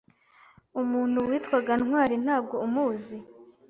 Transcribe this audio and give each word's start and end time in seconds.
umuntu 0.81 1.17
witwaga 1.29 1.73
Ntwari 1.83 2.15
ntabwo 2.23 2.55
umuzi. 2.65 3.17